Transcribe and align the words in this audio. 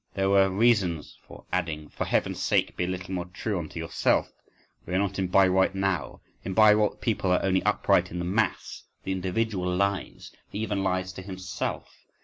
There 0.15 0.31
were 0.31 0.49
reasons 0.49 1.19
for 1.27 1.45
adding; 1.53 1.87
"For 1.89 2.05
heaven's 2.05 2.41
sake, 2.41 2.75
be 2.75 2.85
a 2.85 2.87
little 2.87 3.13
more 3.13 3.25
true 3.25 3.59
unto 3.59 3.77
yourself! 3.79 4.31
We 4.87 4.95
are 4.95 4.97
not 4.97 5.19
in 5.19 5.27
Bayreuth 5.27 5.75
now. 5.75 6.21
In 6.43 6.55
Bayreuth 6.55 6.99
people 7.01 7.31
are 7.31 7.43
only 7.43 7.61
upright 7.61 8.09
in 8.09 8.17
the 8.17 8.25
mass; 8.25 8.83
the 9.03 9.11
individual 9.11 9.71
lies, 9.71 10.33
he 10.49 10.57
even 10.57 10.81
lies 10.83 11.13
to 11.13 11.21
himself. 11.21 12.07